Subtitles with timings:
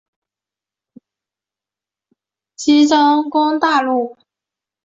[2.55, 4.17] 齐悼公大怒。